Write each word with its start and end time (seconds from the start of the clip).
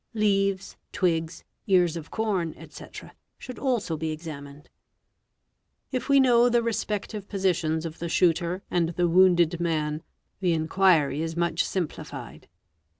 Leaves, 0.15 0.77
twigs, 0.91 1.43
ears 1.67 1.95
of 1.95 2.09
corn, 2.09 2.55
etc., 2.57 3.13
should 3.37 3.59
also 3.59 3.95
be 3.95 4.09
examined.' 4.09 4.67
If 5.91 6.09
we 6.09 6.19
know 6.19 6.49
the 6.49 6.63
respective 6.63 7.29
positions 7.29 7.85
of 7.85 7.99
the 7.99 8.09
shooter 8.09 8.63
and 8.71 8.89
the 8.89 9.07
wounded 9.07 9.53
EB 9.53 9.61
ER 9.61 9.63
BOT 9.63 9.63
AOE 9.63 9.69
lan, 9.73 10.03
the 10.39 10.53
inquiry 10.53 11.21
is 11.21 11.37
much 11.37 11.63
simplified. 11.63 12.47